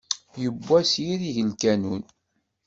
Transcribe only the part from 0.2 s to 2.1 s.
Yewwa s yirij n lkanun!